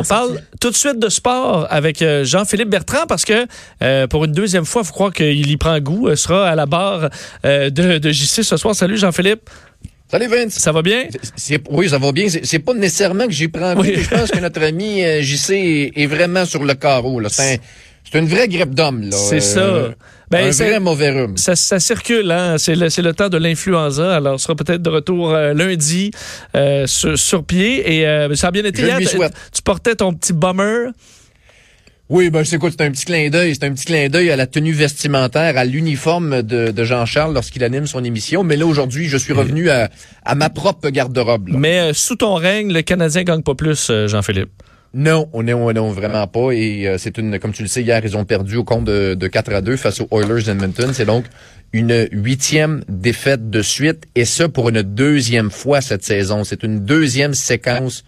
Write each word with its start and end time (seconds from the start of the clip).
On 0.00 0.04
parle 0.04 0.40
tout 0.60 0.70
de 0.70 0.76
suite 0.76 0.98
de 0.98 1.08
sport 1.10 1.66
avec 1.68 2.00
euh, 2.00 2.24
Jean-Philippe 2.24 2.70
Bertrand 2.70 3.06
parce 3.06 3.24
que 3.24 3.46
euh, 3.82 4.06
pour 4.06 4.24
une 4.24 4.32
deuxième 4.32 4.64
fois, 4.64 4.82
il 4.82 4.86
faut 4.86 4.94
croire 4.94 5.12
qu'il 5.12 5.50
y 5.50 5.56
prend 5.58 5.78
goût, 5.78 6.08
euh, 6.08 6.16
sera 6.16 6.48
à 6.48 6.54
la 6.54 6.64
barre 6.66 7.10
de, 7.44 7.98
de 7.98 8.10
JC 8.10 8.42
ce 8.42 8.56
soir. 8.56 8.74
Salut 8.74 8.96
Jean-Philippe. 8.96 9.50
Salut 10.10 10.26
Vince. 10.26 10.54
Ça 10.54 10.72
va 10.72 10.82
bien? 10.82 11.04
oui, 11.70 11.88
ça 11.88 11.98
va 11.98 12.10
bien. 12.10 12.26
C'est 12.28 12.58
pas 12.58 12.74
nécessairement 12.74 13.26
que 13.26 13.32
j'y 13.32 13.46
prends 13.46 13.76
oui. 13.76 13.94
Je 13.96 14.08
pense 14.08 14.32
que 14.32 14.40
notre 14.40 14.60
ami 14.64 15.04
euh, 15.04 15.22
JC 15.22 15.92
est, 15.94 16.06
vraiment 16.06 16.44
sur 16.44 16.64
le 16.64 16.74
carreau. 16.74 17.22
C'est 17.28 17.60
une 18.18 18.26
vraie 18.26 18.48
grippe 18.48 18.74
d'homme. 18.74 19.10
C'est 19.12 19.40
ça. 19.40 19.60
Euh, 19.60 19.92
ben, 20.30 20.46
un 20.46 20.50
vrai 20.50 20.80
mauvais 20.80 21.10
rhume. 21.10 21.36
Ça, 21.36 21.56
ça 21.56 21.80
circule, 21.80 22.30
hein? 22.30 22.56
C'est 22.58 22.74
le, 22.74 22.86
le, 22.86 23.12
temps 23.14 23.28
de 23.28 23.36
l'influenza. 23.36 24.16
Alors, 24.16 24.34
on 24.34 24.38
sera 24.38 24.54
peut-être 24.54 24.82
de 24.82 24.90
retour 24.90 25.30
euh, 25.30 25.54
lundi 25.54 26.10
sur, 26.86 27.18
sur, 27.18 27.44
pied. 27.44 28.00
Et 28.00 28.36
ça 28.36 28.48
a 28.48 28.50
bien 28.50 28.64
été 28.64 28.82
hier. 28.82 28.98
Tu 29.00 29.62
portais 29.62 29.96
ton 29.96 30.12
petit 30.12 30.32
bummer? 30.32 30.92
Oui, 32.10 32.28
ben 32.28 32.44
c'est 32.44 32.58
quoi, 32.58 32.70
c'est 32.72 32.80
un 32.80 32.90
petit 32.90 33.04
clin 33.04 33.30
d'œil, 33.30 33.54
c'est 33.54 33.64
un 33.64 33.72
petit 33.72 33.84
clin 33.84 34.08
d'œil 34.08 34.32
à 34.32 34.36
la 34.36 34.48
tenue 34.48 34.72
vestimentaire, 34.72 35.56
à 35.56 35.64
l'uniforme 35.64 36.42
de, 36.42 36.72
de 36.72 36.84
Jean-Charles 36.84 37.32
lorsqu'il 37.32 37.62
anime 37.62 37.86
son 37.86 38.02
émission. 38.02 38.42
Mais 38.42 38.56
là 38.56 38.66
aujourd'hui, 38.66 39.06
je 39.06 39.16
suis 39.16 39.32
revenu 39.32 39.70
à, 39.70 39.88
à 40.24 40.34
ma 40.34 40.50
propre 40.50 40.90
garde-robe. 40.90 41.50
Mais 41.52 41.78
euh, 41.78 41.92
sous 41.92 42.16
ton 42.16 42.34
règne, 42.34 42.72
le 42.72 42.82
Canadien 42.82 43.22
gagne 43.22 43.42
pas 43.42 43.54
plus, 43.54 43.90
euh, 43.90 44.08
Jean-Philippe. 44.08 44.50
Non, 44.92 45.28
on 45.32 45.46
est, 45.46 45.54
non, 45.54 45.90
vraiment 45.90 46.26
pas. 46.26 46.50
Et 46.52 46.88
euh, 46.88 46.98
c'est 46.98 47.16
une, 47.18 47.38
comme 47.38 47.52
tu 47.52 47.62
le 47.62 47.68
sais, 47.68 47.82
hier 47.82 48.00
ils 48.04 48.16
ont 48.16 48.24
perdu 48.24 48.56
au 48.56 48.64
compte 48.64 48.84
de, 48.84 49.14
de 49.14 49.26
4 49.28 49.52
à 49.54 49.60
2 49.60 49.76
face 49.76 50.00
aux 50.00 50.08
Oilers 50.10 50.42
d'Edmonton. 50.42 50.90
C'est 50.92 51.04
donc 51.04 51.26
une 51.72 52.08
huitième 52.10 52.82
défaite 52.88 53.50
de 53.50 53.62
suite, 53.62 54.04
et 54.16 54.24
ça 54.24 54.48
pour 54.48 54.68
une 54.68 54.82
deuxième 54.82 55.50
fois 55.50 55.80
cette 55.80 56.04
saison. 56.04 56.42
C'est 56.42 56.64
une 56.64 56.80
deuxième 56.80 57.34
séquence 57.34 58.04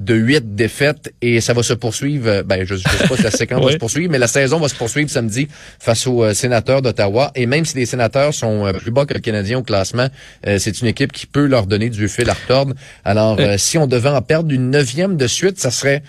de 0.00 0.14
huit 0.14 0.54
défaites 0.54 1.12
et 1.20 1.40
ça 1.40 1.52
va 1.52 1.62
se 1.62 1.74
poursuivre. 1.74 2.26
Euh, 2.26 2.42
ben, 2.42 2.64
je 2.64 2.74
ne 2.74 2.78
sais 2.78 3.08
pas 3.08 3.16
si 3.16 3.22
la 3.22 3.30
séquence 3.30 3.64
va 3.64 3.72
se 3.72 3.76
poursuivre, 3.76 4.10
mais 4.10 4.18
la 4.18 4.26
saison 4.26 4.58
va 4.58 4.68
se 4.68 4.74
poursuivre 4.74 5.10
samedi 5.10 5.46
face 5.78 6.06
aux 6.06 6.24
euh, 6.24 6.32
sénateurs 6.32 6.80
d'Ottawa. 6.80 7.30
Et 7.34 7.46
même 7.46 7.66
si 7.66 7.76
les 7.76 7.86
sénateurs 7.86 8.32
sont 8.32 8.66
euh, 8.66 8.72
plus 8.72 8.90
bas 8.90 9.04
que 9.04 9.12
le 9.12 9.20
Canadien 9.20 9.58
au 9.58 9.62
classement, 9.62 10.08
c'est 10.58 10.80
une 10.80 10.86
équipe 10.86 11.12
qui 11.12 11.26
peut 11.26 11.46
leur 11.46 11.66
donner 11.66 11.90
du 11.90 12.08
fil 12.08 12.28
à 12.30 12.32
retordre. 12.32 12.74
Alors, 13.04 13.38
si 13.58 13.76
on 13.76 13.86
devait 13.86 14.08
en 14.08 14.22
perdre 14.22 14.52
une 14.52 14.70
neuvième 14.70 15.16
de 15.16 15.26
suite, 15.26 15.58
ça 15.58 15.70
serait 15.70 16.02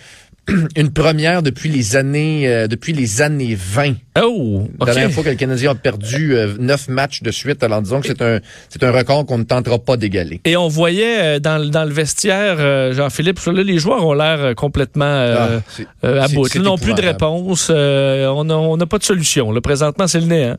une 0.76 0.92
première 0.92 1.44
depuis 1.44 1.70
les 1.70 1.96
années 1.96 2.48
euh, 2.48 2.68
depuis 2.68 2.94
les 2.94 3.22
années 3.22 3.56
20. 3.56 3.94
Oh, 4.22 4.68
La 4.80 4.94
dernière 4.94 5.12
fois 5.12 5.24
que 5.24 5.30
le 5.30 5.36
Canadien 5.36 5.72
a 5.72 5.76
perdu 5.76 6.36
euh, 6.36 6.56
neuf 6.60 6.88
matchs 6.88 7.22
de 7.22 7.32
suite, 7.32 7.64
alors 7.64 7.82
disons 7.82 8.02
que 8.02 8.08
c'est 8.08 8.22
un 8.22 8.40
c'est 8.70 8.84
un 8.84 8.92
record 8.92 9.26
qu'on 9.26 9.38
ne 9.38 9.44
tentera 9.44 9.78
pas 9.78 9.98
d'égaler. 9.98 10.42
Et 10.46 10.58
on 10.58 10.68
voyait 10.68 11.20
euh, 11.20 11.40
dans, 11.40 11.64
dans 11.70 11.86
le 11.86 11.94
vestiaire 11.94 12.94
Jean-Philippe, 12.94 13.40
les 13.48 13.78
joueurs 13.78 14.06
ont 14.06 14.14
l'air 14.14 14.56
complètement 14.56 15.06
ah, 15.06 15.62
à 16.04 16.28
bout. 16.28 16.48
Ils 16.56 16.62
n'ont 16.62 16.78
plus 16.78 16.94
de 16.94 17.02
réponse, 17.02 17.70
on 17.70 18.78
n'a 18.78 18.86
pas 18.86 18.98
de 18.98 19.04
solution. 19.04 19.52
Le 19.52 19.62
présentement, 19.62 20.08
c'est 20.08 20.20
le 20.20 20.28
nez. 20.28 20.44
Hein? 20.46 20.58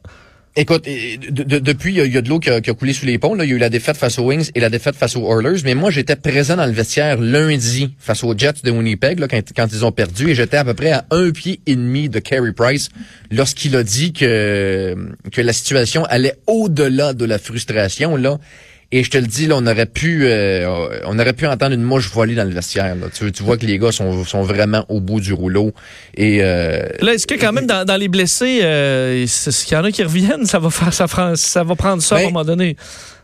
Écoute, 0.55 0.85
depuis, 0.85 1.95
il 1.95 2.13
y, 2.13 2.19
a 2.19 2.21
de 2.21 2.29
l'eau 2.29 2.39
qui, 2.39 2.51
a 2.51 2.61
coulé 2.61 2.93
sous 2.93 3.07
les 3.07 3.19
ponts. 3.19 3.35
Là. 3.35 3.45
Il 3.45 3.51
y 3.51 3.53
a 3.55 3.57
eu 3.57 3.59
la 3.59 3.71
défaite 3.71 3.97
face 3.97 4.19
aux 4.19 4.25
Wings 4.25 4.51
et 4.55 4.61
la 4.61 4.69
défaite 4.69 4.95
face 4.97 5.17
aux 5.17 5.27
Oilers. 5.27 5.63
Mais 5.65 5.75
moi, 5.75 5.91
j'étais 5.91 6.15
présent 6.15 6.57
dans 6.57 6.67
le 6.67 6.73
vestiaire 6.73 7.19
lundi 7.19 7.95
face 7.99 8.23
aux 8.23 8.37
Jets 8.37 8.63
de 8.63 8.71
Winnipeg 8.71 9.19
là, 9.19 9.29
quand, 9.29 9.73
ils 9.73 9.85
ont 9.87 9.93
perdu. 9.93 10.29
Et 10.29 10.35
j'étais 10.35 10.59
à 10.59 10.65
peu 10.65 10.75
près 10.75 10.93
à 10.93 11.07
un 11.11 11.31
pied 11.31 11.61
et 11.67 11.75
demi 11.75 12.11
de 12.11 12.19
Carey 12.19 12.53
Price 12.53 12.91
lorsqu'il 13.31 13.75
a 13.77 13.83
dit 13.83 14.13
que, 14.13 14.95
que 15.33 15.41
la 15.41 15.55
situation 15.55 16.05
allait 16.05 16.35
au-delà 16.47 17.15
de 17.15 17.25
la 17.25 17.39
frustration. 17.39 18.17
là. 18.17 18.39
Et 18.95 19.03
je 19.03 19.11
te 19.11 19.17
le 19.17 19.27
dis, 19.27 19.47
là, 19.47 19.55
on 19.57 19.67
aurait 19.67 19.87
pu, 19.87 20.27
euh, 20.27 21.01
on 21.07 21.19
aurait 21.19 21.33
pu 21.33 21.47
entendre 21.47 21.73
une 21.73 21.83
mouche 21.83 22.11
voler 22.11 22.35
dans 22.35 22.45
le 22.45 22.51
vestiaire. 22.51 22.95
Là. 22.95 23.07
Tu, 23.13 23.33
tu 23.33 23.43
vois 23.43 23.57
que 23.57 23.65
les 23.65 23.79
gars 23.79 23.91
sont, 23.91 24.23
sont 24.25 24.43
vraiment 24.43 24.85
au 24.91 25.01
bout 25.01 25.19
du 25.19 25.33
rouleau. 25.33 25.73
Et 26.15 26.41
euh, 26.43 26.87
là, 27.01 27.15
est-ce 27.15 27.27
que 27.27 27.35
quand 27.35 27.53
même 27.53 27.67
dans, 27.67 27.87
dans 27.87 27.97
les 27.97 28.09
blessés, 28.09 28.61
euh, 28.63 29.27
qu'il 29.65 29.73
y 29.73 29.81
en 29.81 29.85
a 29.85 29.91
qui 29.91 30.03
reviennent, 30.03 30.45
ça 30.45 30.59
va 30.59 30.69
faire, 30.69 30.93
ça, 30.93 31.07
ça 31.37 31.65
va 31.65 31.75
prendre 31.75 32.03
ça 32.03 32.17
à 32.17 32.19
un 32.19 32.23
ben, 32.25 32.33
moment 32.33 32.45
donné? 32.45 32.77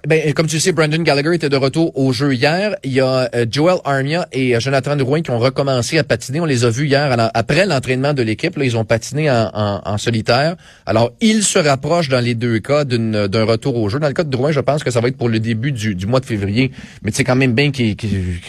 Ben, 0.09 0.33
comme 0.33 0.47
tu 0.47 0.59
sais, 0.59 0.73
Brandon 0.73 1.03
Gallagher 1.03 1.35
était 1.35 1.51
de 1.51 1.57
retour 1.59 1.93
au 1.95 2.15
jeu 2.15 2.33
hier. 2.33 2.77
Il 2.83 2.93
y 2.95 3.01
a 3.01 3.29
euh, 3.35 3.45
Joel 3.51 3.77
Armia 3.85 4.27
et 4.33 4.57
euh, 4.57 4.59
Jonathan 4.59 4.97
Drouin 4.97 5.21
qui 5.21 5.31
ont 5.31 5.39
recommencé 5.39 5.99
à 5.99 6.03
patiner. 6.03 6.41
On 6.41 6.47
les 6.47 6.65
a 6.65 6.71
vus 6.71 6.87
hier 6.87 7.15
après 7.35 7.67
l'entraînement 7.67 8.15
de 8.15 8.23
l'équipe. 8.23 8.57
Là, 8.57 8.65
ils 8.65 8.75
ont 8.79 8.87
patiné 8.87 9.31
en, 9.31 9.99
solitaire. 9.99 10.57
Alors, 10.87 11.13
ils 11.21 11.43
se 11.43 11.59
rapprochent 11.59 12.09
dans 12.09 12.25
les 12.25 12.35
deux 12.35 12.59
cas 12.59 12.87
d'un 12.87 13.45
retour 13.45 13.77
au 13.77 13.91
jeu. 13.91 13.99
Dans 13.99 14.09
le 14.09 14.15
cas 14.15 14.25
de 14.25 14.31
Drouin, 14.31 14.51
je 14.51 14.61
pense 14.61 14.83
que 14.83 14.91
ça 14.91 15.03
va 15.03 15.09
être 15.09 15.19
pour 15.19 15.29
le 15.29 15.41
début 15.41 15.73
du, 15.73 16.07
mois 16.07 16.21
de 16.21 16.27
février. 16.27 16.71
Mais 17.03 17.11
c'est 17.13 17.25
quand 17.25 17.37
même 17.37 17.53
bien 17.53 17.71
qu'il, 17.71 17.95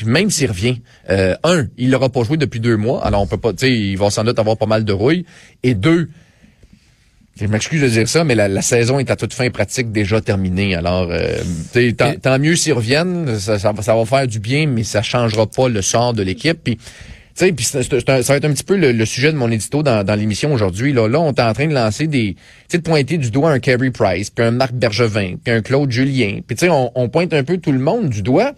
même 0.05 0.29
s'il 0.29 0.47
revient, 0.47 0.77
euh, 1.09 1.35
un, 1.43 1.65
il 1.77 1.89
n'aura 1.89 2.07
pas 2.07 2.23
joué 2.23 2.37
depuis 2.37 2.61
deux 2.61 2.77
mois. 2.77 3.05
Alors, 3.05 3.21
on 3.21 3.27
peut 3.27 3.37
pas, 3.37 3.51
tu 3.51 3.65
sais, 3.65 3.77
il 3.77 3.97
va 3.97 4.09
sans 4.09 4.23
doute 4.23 4.39
avoir 4.39 4.55
pas 4.55 4.65
mal 4.65 4.85
de 4.85 4.93
rouille. 4.93 5.25
Et 5.63 5.73
deux, 5.73 6.07
je 7.39 7.47
m'excuse 7.47 7.81
de 7.81 7.87
dire 7.87 8.07
ça, 8.07 8.23
mais 8.23 8.35
la, 8.35 8.61
saison 8.61 8.99
est 8.99 9.09
à 9.11 9.15
toute 9.15 9.33
fin 9.33 9.49
pratique 9.49 9.91
déjà 9.91 10.21
terminée. 10.21 10.75
Alors, 10.75 11.09
euh, 11.11 11.37
tant, 12.21 12.39
mieux 12.39 12.55
s'ils 12.55 12.73
reviennent, 12.73 13.39
ça, 13.39 13.57
ça, 13.59 13.71
va 13.71 14.05
faire 14.05 14.27
du 14.27 14.39
bien, 14.39 14.67
mais 14.67 14.83
ça 14.83 15.01
changera 15.01 15.47
pas 15.47 15.69
le 15.69 15.81
sort 15.81 16.13
de 16.13 16.23
l'équipe. 16.23 16.59
Puis, 16.63 16.77
puis 17.35 17.63
ça 17.65 17.79
va 17.79 18.35
être 18.35 18.45
un 18.45 18.51
petit 18.51 18.63
peu 18.63 18.75
le, 18.75 19.05
sujet 19.05 19.31
de 19.31 19.37
mon 19.37 19.49
édito 19.49 19.83
dans, 19.83 20.15
l'émission 20.17 20.53
aujourd'hui. 20.53 20.91
Là, 20.91 21.07
là, 21.07 21.19
on 21.19 21.31
est 21.31 21.39
en 21.39 21.53
train 21.53 21.67
de 21.67 21.73
lancer 21.73 22.07
des, 22.07 22.35
tu 22.69 22.77
de 22.77 22.83
pointer 22.83 23.17
du 23.17 23.31
doigt 23.31 23.51
un 23.51 23.59
Carey 23.59 23.91
Price, 23.91 24.29
puis 24.29 24.43
un 24.43 24.51
Marc 24.51 24.73
Bergevin, 24.73 25.35
puis 25.43 25.53
un 25.53 25.61
Claude 25.61 25.91
Julien. 25.91 26.39
Puis 26.45 26.57
tu 26.57 26.65
sais, 26.65 26.69
on, 26.69 26.91
on 26.95 27.09
pointe 27.09 27.33
un 27.33 27.43
peu 27.43 27.57
tout 27.57 27.71
le 27.71 27.79
monde 27.79 28.09
du 28.09 28.21
doigt. 28.21 28.53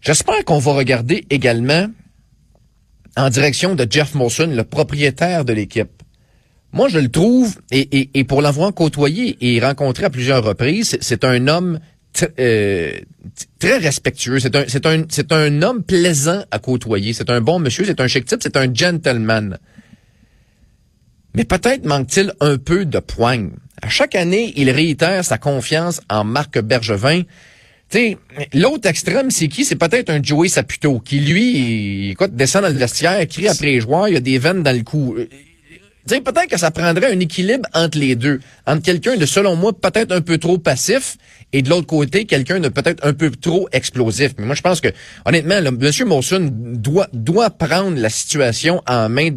J'espère 0.00 0.44
qu'on 0.44 0.58
va 0.58 0.72
regarder 0.72 1.24
également 1.28 1.86
en 3.16 3.30
direction 3.30 3.74
de 3.74 3.86
Jeff 3.90 4.14
Molson, 4.14 4.46
le 4.46 4.64
propriétaire 4.64 5.44
de 5.44 5.52
l'équipe. 5.52 5.97
Moi, 6.72 6.88
je 6.88 6.98
le 6.98 7.08
trouve, 7.08 7.56
et, 7.70 8.10
et, 8.14 8.24
pour 8.24 8.42
l'avoir 8.42 8.74
côtoyé 8.74 9.38
et 9.40 9.58
rencontré 9.58 10.04
à 10.04 10.10
plusieurs 10.10 10.44
reprises, 10.44 10.98
c'est 11.00 11.24
un 11.24 11.48
homme 11.48 11.80
euh, 12.38 12.92
très 13.58 13.78
respectueux. 13.78 14.38
C'est 14.38 14.54
un, 14.54 14.64
c'est 14.68 14.84
un, 14.84 15.04
c'est 15.08 15.32
un 15.32 15.62
homme 15.62 15.82
plaisant 15.82 16.42
à 16.50 16.58
côtoyer. 16.58 17.12
C'est 17.12 17.30
un 17.30 17.40
bon 17.40 17.58
monsieur, 17.58 17.84
c'est 17.84 18.00
un 18.00 18.06
chic 18.06 18.26
type, 18.26 18.40
c'est 18.42 18.56
un 18.56 18.72
gentleman. 18.72 19.58
Mais 21.34 21.44
peut-être 21.44 21.84
manque-t-il 21.84 22.32
un 22.40 22.58
peu 22.58 22.84
de 22.84 22.98
poigne. 22.98 23.50
À 23.80 23.88
chaque 23.88 24.14
année, 24.14 24.52
il 24.56 24.70
réitère 24.70 25.24
sa 25.24 25.38
confiance 25.38 26.00
en 26.10 26.24
Marc 26.24 26.58
Bergevin. 26.60 27.22
L'autre 28.52 28.88
extrême, 28.88 29.30
c'est 29.30 29.48
qui? 29.48 29.64
C'est 29.64 29.76
peut-être 29.76 30.10
un 30.10 30.22
Joey 30.22 30.48
Saputo 30.48 30.98
qui, 30.98 31.20
lui, 31.20 32.10
écoute, 32.10 32.34
descend 32.34 32.62
dans 32.62 32.68
le 32.68 32.74
vestiaire, 32.74 33.26
crie 33.26 33.48
après 33.48 33.66
les 33.66 33.80
joueurs, 33.80 34.08
il 34.08 34.16
a 34.16 34.20
des 34.20 34.38
veines 34.38 34.62
dans 34.62 34.76
le 34.76 34.82
cou 34.82 35.16
peut-être 36.08 36.48
que 36.48 36.58
ça 36.58 36.70
prendrait 36.70 37.12
un 37.12 37.20
équilibre 37.20 37.68
entre 37.74 37.98
les 37.98 38.16
deux. 38.16 38.40
Entre 38.66 38.82
quelqu'un 38.82 39.16
de, 39.16 39.26
selon 39.26 39.56
moi, 39.56 39.72
peut-être 39.72 40.12
un 40.12 40.20
peu 40.20 40.38
trop 40.38 40.58
passif 40.58 41.16
et 41.52 41.62
de 41.62 41.70
l'autre 41.70 41.86
côté, 41.86 42.26
quelqu'un 42.26 42.60
de 42.60 42.68
peut-être 42.68 43.06
un 43.06 43.14
peu 43.14 43.30
trop 43.30 43.68
explosif. 43.72 44.32
Mais 44.38 44.44
moi, 44.44 44.54
je 44.54 44.60
pense 44.60 44.80
que, 44.80 44.88
honnêtement, 45.24 45.60
là, 45.60 45.70
M. 45.70 45.90
Molson 46.06 46.50
doit, 46.52 47.08
doit 47.12 47.50
prendre 47.50 47.98
la 47.98 48.10
situation 48.10 48.82
en 48.86 49.08
main. 49.08 49.30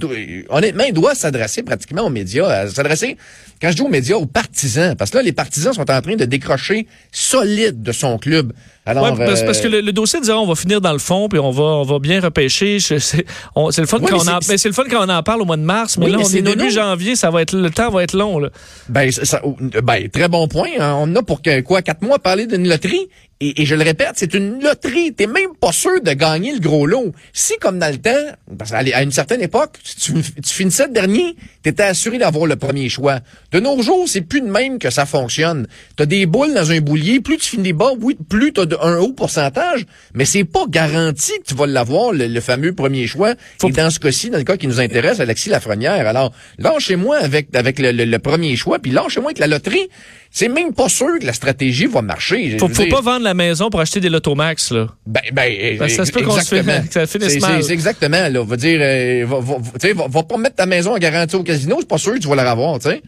Honnêtement, 0.50 0.84
il 0.84 0.94
doit 0.94 1.16
s'adresser 1.16 1.64
pratiquement 1.64 2.04
aux 2.04 2.10
médias, 2.10 2.68
s'adresser, 2.68 3.18
quand 3.62 3.70
je 3.70 3.76
dis 3.76 3.82
aux 3.82 3.90
médias, 3.90 4.18
aux 4.18 4.26
partisans. 4.26 4.96
Parce 4.96 5.12
que 5.12 5.18
là, 5.18 5.24
les 5.24 5.32
partisans 5.32 5.74
sont 5.74 5.90
en 5.90 6.02
train 6.02 6.16
de 6.16 6.26
décrocher 6.26 6.88
solide 7.12 7.82
de 7.82 7.92
son 7.92 8.18
club. 8.18 8.52
Alors, 8.84 9.04
ouais, 9.04 9.26
parce, 9.26 9.62
que 9.62 9.68
le, 9.68 9.92
dossier 9.92 10.20
disait 10.20 10.34
on 10.34 10.48
va 10.48 10.56
finir 10.56 10.82
dans 10.82 10.92
le 10.92 10.98
fond 10.98 11.30
puis 11.30 11.38
on 11.38 11.52
va 11.52 11.64
on 11.64 11.84
va 11.84 12.00
bien 12.00 12.20
repêcher. 12.20 12.80
C'est 12.80 13.24
le 13.56 13.86
fun 13.86 14.00
quand 14.00 14.18
on 14.18 14.28
en 14.28 14.42
c'est 14.42 14.66
le 14.66 14.74
fun 14.74 14.86
quand 14.90 15.06
on 15.06 15.10
en 15.10 15.22
parle 15.22 15.44
au 15.44 15.46
mois 15.46 15.58
de 15.58 15.62
mars, 15.62 16.00
mais 16.00 16.10
là 16.10 16.18
on 16.20 16.30
est 16.30 16.42
début 16.62 16.72
janvier, 16.72 17.16
ça 17.16 17.30
va 17.30 17.42
être 17.42 17.56
le 17.56 17.70
temps 17.70 17.90
va 17.90 18.04
être 18.04 18.16
long 18.16 18.40
là. 18.40 18.50
Ben, 18.90 19.12
ça, 19.12 19.42
ben 19.84 20.10
très 20.10 20.28
bon 20.28 20.48
point. 20.48 20.70
Hein. 20.80 20.96
On 21.00 21.16
a 21.16 21.24
pour 21.24 21.42
quoi 21.66 21.82
quatre 21.82 22.02
mois 22.02 22.16
à 22.16 22.20
parler 22.20 22.48
d'une 22.48 22.68
loterie? 22.68 23.10
Et, 23.44 23.66
je 23.66 23.74
le 23.74 23.84
répète, 23.84 24.12
c'est 24.16 24.36
une 24.36 24.62
loterie. 24.62 25.14
T'es 25.14 25.26
même 25.26 25.56
pas 25.60 25.72
sûr 25.72 26.00
de 26.02 26.12
gagner 26.12 26.54
le 26.54 26.60
gros 26.60 26.86
lot. 26.86 27.12
Si, 27.34 27.54
comme 27.60 27.80
dans 27.80 27.92
le 27.92 27.98
temps, 27.98 28.12
parce 28.58 28.70
qu'à 28.70 29.02
une 29.02 29.12
certaine 29.12 29.42
époque, 29.42 29.80
tu, 30.00 30.14
tu 30.14 30.54
finissais 30.54 30.86
le 30.86 30.94
dernier, 30.94 31.36
t'étais 31.64 31.84
assuré 31.84 32.20
d'avoir 32.20 32.46
le 32.46 32.56
premier 32.56 32.88
choix. 32.88 33.20
De 33.52 33.60
nos 33.60 33.82
jours, 33.82 34.08
c'est 34.08 34.22
plus 34.22 34.42
de 34.42 34.48
même 34.48 34.78
que 34.78 34.92
ça 34.92 35.08
fonctionne. 35.08 35.66
T'as 35.96 36.06
des 36.06 36.28
boules 36.28 36.54
dans 36.54 36.72
un 36.72 36.82
boulier, 36.82 37.20
plus 37.20 37.38
tu 37.38 37.50
finis 37.50 37.74
bas, 37.74 37.92
oui, 38.00 38.16
plus 38.30 38.54
t'as 38.54 38.66
un 38.82 38.98
haut 39.00 39.14
pourcentage, 39.14 39.86
mais 40.14 40.26
c'est 40.26 40.44
pas 40.44 40.66
garanti 40.70 41.32
que 41.40 41.48
tu 41.48 41.56
vas 41.56 41.66
l'avoir, 41.66 42.12
le, 42.14 42.40
fameux 42.42 42.74
premier 42.74 43.08
choix. 43.08 43.34
Et 43.64 43.72
dans 43.72 43.90
ce 43.90 44.00
cas-ci, 44.00 44.30
dans 44.30 44.38
le 44.38 44.44
cas 44.44 44.58
qui 44.58 44.68
nous 44.68 44.80
intéresse, 44.80 45.20
Alexis 45.20 45.50
Lafrenière, 45.50 46.08
alors, 46.08 46.32
lâchez-moi 46.60 47.18
avec, 47.18 47.56
avec 47.56 47.80
le, 47.80 47.92
le 47.92 48.20
premier 48.20 48.56
choix, 48.56 48.78
puis 48.78 48.92
lâchez-moi 48.92 49.32
avec 49.32 49.40
la 49.40 49.48
loterie 49.48 49.90
c'est 50.32 50.48
même 50.48 50.74
pas 50.74 50.88
sûr 50.88 51.20
que 51.20 51.26
la 51.26 51.34
stratégie 51.34 51.88
va 51.88 52.02
marcher. 52.02 52.58
Faut, 52.58 52.70
faut 52.70 52.86
pas 52.86 53.02
vendre 53.02 53.26
la 53.26 53.31
maison 53.34 53.70
pour 53.70 53.80
acheter 53.80 54.00
des 54.00 54.10
Lotomax, 54.10 54.72
là. 54.72 54.88
Ben, 55.06 55.22
ben, 55.32 55.78
ben 55.78 55.90
ça 55.90 56.06
se 56.06 56.12
peut 56.12 56.22
qu'on 56.22 56.40
se 56.40 56.44
ça 56.92 57.08
finisse 57.08 57.40
mal. 57.40 57.64
C'est 57.64 57.74
exactement, 57.74 58.28
là. 58.30 58.44
Va 58.44 58.56
dire, 58.58 58.80
euh, 58.82 59.26
va, 59.28 59.40
va, 59.40 60.08
va, 60.08 60.24
pas 60.24 60.38
mettre 60.38 60.56
ta 60.56 60.66
maison 60.66 60.94
en 60.94 60.98
garantie 60.98 61.36
au 61.36 61.44
casino, 61.44 61.78
c'est 61.80 61.88
pas 61.88 61.98
sûr 61.98 62.14
que 62.14 62.20
tu 62.20 62.28
vas 62.28 62.36
la 62.36 62.52
revoir, 62.52 62.80
tu 62.80 62.90
sais. 62.90 63.02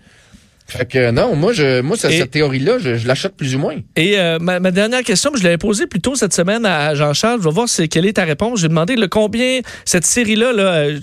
Fait 0.65 0.85
que 0.85 1.11
non, 1.11 1.35
moi, 1.35 1.51
je, 1.53 1.81
moi 1.81 1.97
cette 1.97 2.31
théorie-là, 2.31 2.77
je, 2.79 3.05
l'achète 3.07 3.35
plus 3.35 3.55
ou 3.55 3.59
moins. 3.59 3.75
Et 3.95 4.17
euh, 4.17 4.39
ma, 4.39 4.59
ma, 4.59 4.71
dernière 4.71 5.03
question, 5.03 5.31
je 5.35 5.43
l'avais 5.43 5.57
posée 5.57 5.87
plus 5.87 5.99
tôt 5.99 6.15
cette 6.15 6.33
semaine 6.33 6.65
à 6.65 6.95
Jean-Charles. 6.95 7.39
Je 7.41 7.47
vais 7.47 7.53
voir 7.53 7.67
quelle 7.91 8.05
est 8.05 8.13
ta 8.13 8.23
réponse. 8.23 8.61
J'ai 8.61 8.69
demandé 8.69 8.95
le 8.95 9.07
combien 9.07 9.59
cette 9.85 10.05
série-là, 10.05 10.53
là, 10.53 10.63
euh, 10.63 10.99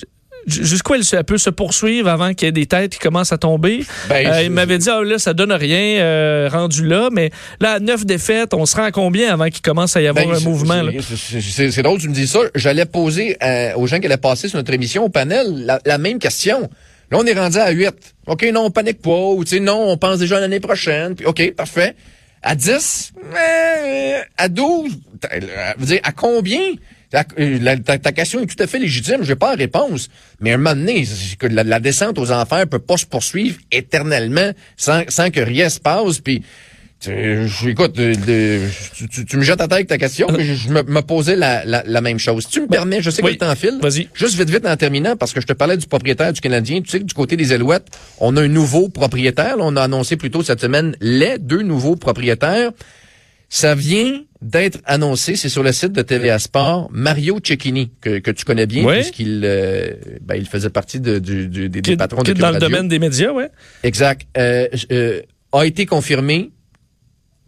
jusqu'où 0.46 0.94
elle, 0.94 1.24
peut 1.24 1.38
se 1.38 1.50
poursuivre 1.50 2.08
avant 2.08 2.34
qu'il 2.34 2.46
y 2.46 2.48
ait 2.48 2.52
des 2.52 2.66
têtes 2.66 2.92
qui 2.92 2.98
commencent 2.98 3.32
à 3.32 3.38
tomber? 3.38 3.84
Ben, 4.08 4.26
euh, 4.26 4.42
il 4.42 4.50
m'avait 4.50 4.78
dit, 4.78 4.88
ah, 4.90 5.02
là, 5.02 5.18
ça 5.18 5.34
donne 5.34 5.52
rien 5.52 6.00
euh, 6.00 6.48
rendu 6.50 6.86
là, 6.86 7.08
mais 7.12 7.30
là, 7.60 7.72
à 7.74 7.80
neuf 7.80 8.04
défaites, 8.06 8.54
on 8.54 8.66
se 8.66 8.76
rend 8.76 8.84
à 8.84 8.90
combien 8.90 9.32
avant 9.32 9.48
qu'il 9.48 9.62
commence 9.62 9.96
à 9.96 10.02
y 10.02 10.06
avoir 10.06 10.26
ben, 10.26 10.36
un 10.36 10.40
mouvement? 10.40 10.82
C'est 11.10 11.82
drôle, 11.82 12.00
tu 12.00 12.08
me 12.08 12.14
dis 12.14 12.26
ça. 12.26 12.40
J'allais 12.54 12.86
poser 12.86 13.36
euh, 13.42 13.74
aux 13.76 13.86
gens 13.86 13.98
qui 13.98 14.06
allaient 14.06 14.16
passer 14.16 14.48
sur 14.48 14.58
notre 14.58 14.72
émission, 14.72 15.04
au 15.04 15.08
panel, 15.08 15.78
la, 15.84 15.98
même 15.98 16.18
question. 16.18 16.70
Là, 17.10 17.18
on 17.18 17.24
est 17.24 17.38
rendu 17.38 17.58
à 17.58 17.70
8. 17.70 17.90
OK, 18.26 18.46
non, 18.52 18.66
on 18.66 18.70
panique 18.70 19.02
pas. 19.02 19.10
Ou, 19.10 19.44
tu 19.44 19.56
sais, 19.56 19.60
non, 19.60 19.90
on 19.90 19.96
pense 19.96 20.18
déjà 20.18 20.38
à 20.38 20.40
l'année 20.40 20.60
prochaine. 20.60 21.14
Puis, 21.14 21.26
OK, 21.26 21.54
parfait. 21.54 21.94
À 22.42 22.54
10, 22.54 23.12
à 24.38 24.48
12, 24.48 24.90
dire, 25.78 26.00
à 26.02 26.12
combien? 26.12 26.60
Euh, 27.12 27.76
ta, 27.84 27.98
ta, 27.98 28.12
question 28.12 28.40
est 28.40 28.46
tout 28.46 28.62
à 28.62 28.66
fait 28.68 28.78
légitime, 28.78 29.22
je 29.22 29.30
n'ai 29.30 29.36
pas 29.36 29.50
la 29.50 29.56
réponse. 29.56 30.08
Mais 30.40 30.52
à 30.52 30.54
un 30.54 30.58
moment 30.58 30.76
donné, 30.76 31.04
que 31.38 31.46
la, 31.46 31.80
descente 31.80 32.18
aux 32.18 32.30
enfers 32.30 32.66
peut 32.68 32.78
pas 32.78 32.96
se 32.96 33.06
poursuivre 33.06 33.58
éternellement 33.72 34.52
sans, 34.76 35.02
sans 35.08 35.30
que 35.30 35.40
rien 35.40 35.68
se 35.68 35.80
passe. 35.80 36.20
Puis, 36.20 36.42
écoute, 37.66 37.94
tu, 37.94 39.36
me 39.36 39.42
jettes 39.42 39.60
à 39.60 39.64
tête 39.64 39.72
avec 39.72 39.88
ta 39.88 39.98
question, 39.98 40.28
mais 40.30 40.54
je, 40.54 40.68
me, 40.68 41.00
posais 41.00 41.34
la, 41.34 41.64
la, 41.64 42.00
même 42.00 42.20
chose. 42.20 42.44
Si 42.44 42.50
tu 42.50 42.60
me 42.60 42.68
permets, 42.68 43.02
je 43.02 43.10
sais 43.10 43.22
que 43.22 43.26
le 43.26 43.36
temps 43.36 43.54
file. 43.56 43.80
Vas-y. 43.82 44.08
Juste 44.14 44.38
vite, 44.38 44.50
vite 44.50 44.66
en 44.66 44.76
terminant, 44.76 45.16
parce 45.16 45.32
que 45.32 45.40
je 45.40 45.46
te 45.46 45.52
parlais 45.52 45.76
du 45.76 45.88
propriétaire 45.88 46.32
du 46.32 46.40
Canadien. 46.40 46.80
Tu 46.80 46.90
sais 46.90 47.00
que 47.00 47.04
du 47.04 47.14
côté 47.14 47.36
des 47.36 47.52
Alouettes, 47.52 47.88
on 48.20 48.36
a 48.36 48.42
un 48.42 48.48
nouveau 48.48 48.88
propriétaire. 48.88 49.56
on 49.58 49.74
a 49.74 49.82
annoncé 49.82 50.16
plus 50.16 50.30
tôt 50.30 50.44
cette 50.44 50.60
semaine 50.60 50.94
les 51.00 51.38
deux 51.38 51.62
nouveaux 51.62 51.96
propriétaires. 51.96 52.70
Ça 53.52 53.74
vient 53.74 54.22
d'être 54.42 54.78
annoncé, 54.84 55.34
c'est 55.34 55.48
sur 55.48 55.64
le 55.64 55.72
site 55.72 55.90
de 55.90 56.02
TVA 56.02 56.38
Sport, 56.38 56.88
Mario 56.92 57.40
Cecchini, 57.44 57.90
que, 58.00 58.20
que 58.20 58.30
tu 58.30 58.44
connais 58.44 58.66
bien, 58.66 58.86
puisqu'il 58.86 59.42
euh, 59.44 59.94
ben, 60.22 60.36
il 60.36 60.46
faisait 60.46 60.70
partie 60.70 61.00
de, 61.00 61.18
du, 61.18 61.48
du, 61.48 61.68
des, 61.68 61.82
des 61.82 61.96
patrons 61.96 62.22
de 62.22 62.28
Cube 62.28 62.38
dans 62.38 62.52
le 62.52 62.60
domaine 62.60 62.86
des 62.86 63.00
médias, 63.00 63.32
ouais. 63.32 63.50
Exact. 63.82 64.22
Euh, 64.38 64.68
euh, 64.92 65.20
a 65.52 65.64
été 65.66 65.84
confirmé. 65.84 66.52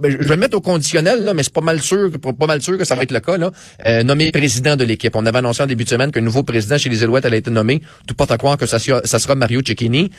Ben, 0.00 0.10
je 0.10 0.16
vais 0.16 0.34
le 0.34 0.40
mettre 0.40 0.56
au 0.56 0.60
conditionnel, 0.60 1.24
là, 1.24 1.34
mais 1.34 1.44
c'est 1.44 1.52
pas 1.52 1.60
mal 1.60 1.80
sûr, 1.80 2.10
pas 2.20 2.46
mal 2.46 2.60
sûr 2.60 2.76
que 2.76 2.84
ça 2.84 2.96
va 2.96 3.04
être 3.04 3.12
le 3.12 3.20
cas, 3.20 3.38
là. 3.38 3.52
Euh, 3.86 4.02
nommé 4.02 4.32
président 4.32 4.74
de 4.74 4.82
l'équipe. 4.82 5.14
On 5.14 5.24
avait 5.24 5.38
annoncé 5.38 5.62
en 5.62 5.66
début 5.66 5.84
de 5.84 5.88
semaine 5.88 6.10
qu'un 6.10 6.20
nouveau 6.20 6.42
président 6.42 6.78
chez 6.78 6.90
les 6.90 7.04
Alouettes 7.04 7.26
allait 7.26 7.38
être 7.38 7.50
nommé. 7.50 7.80
Tout 8.08 8.14
porte 8.16 8.32
à 8.32 8.38
croire 8.38 8.56
que 8.56 8.66
ça, 8.66 8.80
ça 8.80 9.18
sera 9.20 9.36
Mario 9.36 9.62
Cecchini. 9.64 10.10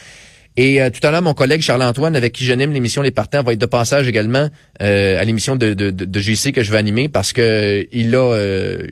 Et 0.55 0.81
euh, 0.81 0.89
tout 0.91 1.05
à 1.05 1.11
l'heure, 1.11 1.21
mon 1.21 1.33
collègue 1.33 1.61
Charles-Antoine, 1.61 2.15
avec 2.15 2.33
qui 2.33 2.45
j'anime 2.45 2.71
l'émission 2.73 3.01
Les 3.01 3.11
Partants, 3.11 3.41
va 3.41 3.53
être 3.53 3.59
de 3.59 3.65
passage 3.65 4.07
également 4.07 4.49
euh, 4.81 5.19
à 5.19 5.23
l'émission 5.23 5.55
de, 5.55 5.73
de, 5.73 5.89
de, 5.89 6.19
JC 6.19 6.51
que 6.51 6.61
je 6.61 6.71
vais 6.71 6.77
animer 6.77 7.09
parce 7.09 7.33
que 7.33 7.41
euh, 7.41 7.83
il 7.91 8.15
a 8.15 8.37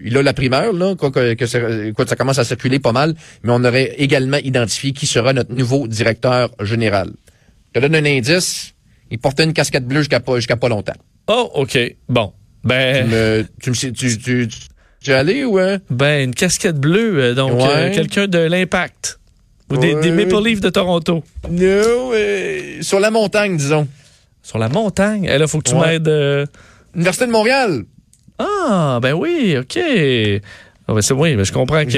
il 0.03 0.17
a 0.17 0.23
la 0.23 0.33
primeur, 0.33 0.73
là, 0.73 0.95
quoi 0.95 1.11
que, 1.11 1.35
que 1.35 1.45
ça, 1.45 1.59
ça, 2.07 2.15
commence 2.15 2.39
à 2.39 2.45
circuler 2.45 2.79
pas 2.79 2.91
mal, 2.91 3.13
mais 3.43 3.51
on 3.53 3.63
aurait 3.63 3.95
également 3.97 4.37
identifié 4.37 4.91
qui 4.91 5.05
sera 5.05 5.33
notre 5.33 5.53
nouveau 5.53 5.87
directeur 5.87 6.49
général. 6.61 7.11
Je 7.75 7.79
te 7.79 7.85
donne 7.85 7.95
un 7.95 8.05
indice, 8.09 8.73
il 9.11 9.19
portait 9.19 9.43
une 9.43 9.53
casquette 9.53 9.85
bleue 9.85 9.99
jusqu'à 9.99 10.19
pas, 10.19 10.37
jusqu'à 10.37 10.57
pas 10.57 10.69
longtemps. 10.69 10.97
Oh, 11.27 11.51
OK. 11.53 11.77
Bon. 12.09 12.33
Ben. 12.63 13.07
Tu 13.61 13.69
me, 13.69 13.75
tu, 13.75 13.93
tu, 13.93 14.17
tu, 14.17 14.47
tu, 14.99 15.11
es 15.11 15.13
allé 15.13 15.43
ou 15.43 15.59
hein? 15.59 15.77
Ben, 15.91 16.23
une 16.23 16.35
casquette 16.35 16.79
bleue, 16.79 17.35
donc 17.35 17.59
quelqu'un 17.93 18.27
de 18.27 18.39
l'impact. 18.39 19.20
Ou 19.71 19.77
des, 19.77 20.11
Maple 20.11 20.43
Leafs 20.43 20.59
de 20.59 20.69
Toronto? 20.69 21.23
Non, 21.49 22.11
sur 22.81 22.99
la 22.99 23.11
montagne, 23.11 23.57
disons. 23.57 23.87
Sur 24.43 24.57
la 24.57 24.69
montagne? 24.69 25.29
Eh, 25.31 25.37
là, 25.37 25.47
faut 25.47 25.59
que 25.59 25.69
tu 25.69 25.75
m'aides. 25.75 26.07
Euh, 26.07 26.45
Université 26.95 27.25
de 27.25 27.31
Montréal. 27.31 27.83
Ah, 28.39 28.99
ben 29.01 29.13
oui, 29.13 29.55
OK. 29.57 29.77
Ah, 30.87 30.93
ben 30.93 31.01
c'est 31.01 31.13
oui, 31.13 31.35
mais 31.35 31.45
je 31.45 31.53
comprends 31.53 31.85
que. 31.85 31.91
Je, 31.91 31.97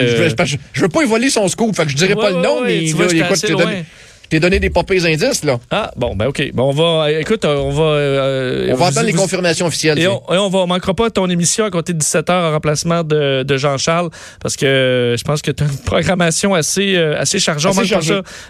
je, 0.74 0.82
veux 0.82 0.90
pas 0.90 1.04
y 1.04 1.08
voler 1.08 1.30
son 1.30 1.48
scoop, 1.48 1.76
fait 1.76 1.86
que 1.86 1.92
je 1.92 1.96
dirais 1.96 2.16
pas 2.16 2.32
le 2.32 2.42
nom, 2.42 2.62
mais 2.62 2.80
tu 2.80 2.96
il, 2.96 3.22
écoute, 3.22 3.46
t'ai 4.30 4.40
donné 4.40 4.60
des 4.60 4.70
papiers 4.70 5.06
indices, 5.06 5.44
là. 5.44 5.60
Ah, 5.72 5.92
bon, 5.96 6.16
ben 6.16 6.28
OK. 6.28 6.52
Bon, 6.54 6.70
on 6.70 6.72
va, 6.72 7.12
écoute, 7.12 7.46
on 7.46 7.70
va... 7.70 7.84
Euh, 7.84 8.70
on 8.72 8.76
va 8.76 8.88
attendre 8.88 9.06
les 9.06 9.14
confirmations 9.14 9.66
officielles. 9.68 10.00
Et 10.00 10.08
on, 10.08 10.22
et 10.32 10.38
on, 10.38 10.50
va, 10.50 10.66
manquera 10.66 10.94
pas 10.94 11.10
ton 11.10 11.30
émission 11.30 11.66
à 11.66 11.70
côté 11.70 11.94
de 11.94 12.00
17h 12.00 12.32
en 12.32 12.52
remplacement 12.52 13.04
de, 13.04 13.44
de 13.44 13.58
Jean-Charles, 13.58 14.10
parce 14.42 14.56
que 14.56 14.66
euh, 14.66 15.18
je 15.18 15.24
pense 15.24 15.42
que 15.42 15.52
tu 15.52 15.64
as 15.64 15.68
une 15.68 15.78
programmation 15.80 16.54
assez, 16.54 16.96
euh, 16.96 17.20
assez 17.20 17.40
chargée. 17.40 17.70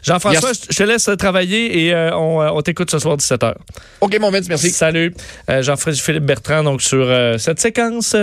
Jean-François, 0.03 0.51
je 0.69 0.75
te 0.75 0.83
laisse 0.83 1.09
travailler 1.17 1.87
et 1.87 1.95
on, 2.13 2.39
on 2.39 2.61
t'écoute 2.61 2.89
ce 2.89 2.99
soir 2.99 3.17
17h. 3.17 3.53
OK, 4.01 4.19
mon 4.19 4.31
Vince, 4.31 4.47
merci. 4.47 4.69
Salut. 4.69 5.13
Jean-Philippe 5.47 6.25
Bertrand, 6.25 6.63
donc 6.63 6.81
sur 6.81 7.07
cette 7.37 7.59
séquence 7.59 8.15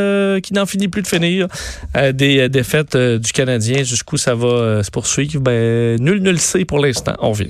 qui 0.43 0.55
n'en 0.55 0.67
finit 0.67 0.89
plus 0.89 1.03
de 1.03 1.07
finir, 1.07 1.47
des 2.13 2.49
défaites 2.49 2.97
du 2.97 3.33
Canadien, 3.33 3.83
jusqu'où 3.83 4.17
ça 4.17 4.35
va 4.35 4.83
se 4.83 4.91
poursuivre, 4.91 5.41
ben, 5.41 6.01
nul 6.01 6.23
ne 6.23 6.31
le 6.31 6.39
sait 6.39 6.65
pour 6.65 6.79
l'instant. 6.79 7.15
On 7.21 7.33
vient. 7.33 7.50